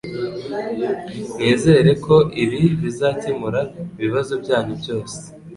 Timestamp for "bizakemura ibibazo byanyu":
2.81-4.73